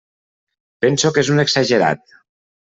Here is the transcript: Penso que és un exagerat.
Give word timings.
Penso 0.85 1.13
que 1.17 1.25
és 1.27 1.31
un 1.35 1.45
exagerat. 1.45 2.05